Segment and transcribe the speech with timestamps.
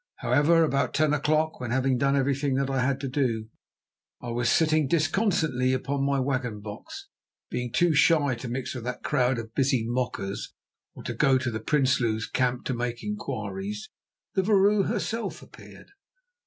[0.15, 3.49] However, about ten o'clock when, having done everything that I had to do,
[4.19, 7.07] I was sitting disconsolately upon my wagon box,
[7.51, 10.55] being too shy to mix with that crowd of busy mockers
[10.95, 13.91] or to go to the Prinsloos' camp to make inquiries,
[14.33, 15.91] the vrouw herself appeared.